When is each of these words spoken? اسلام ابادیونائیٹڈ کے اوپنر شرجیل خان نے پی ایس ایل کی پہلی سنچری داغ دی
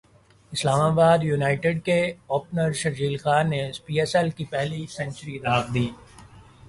اسلام 0.53 0.81
ابادیونائیٹڈ 0.81 1.83
کے 1.85 1.99
اوپنر 2.27 2.71
شرجیل 2.81 3.15
خان 3.17 3.49
نے 3.49 3.61
پی 3.85 3.99
ایس 3.99 4.15
ایل 4.15 4.29
کی 4.29 4.45
پہلی 4.51 4.85
سنچری 4.89 5.37
داغ 5.39 5.71
دی 5.73 5.87